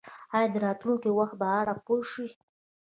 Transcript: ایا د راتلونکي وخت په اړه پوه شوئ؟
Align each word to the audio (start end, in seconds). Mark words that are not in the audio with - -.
ایا 0.35 0.47
د 0.53 0.55
راتلونکي 0.65 1.09
وخت 1.17 1.35
په 1.41 1.47
اړه 1.59 1.73
پوه 1.85 2.03
شوئ؟ 2.11 2.29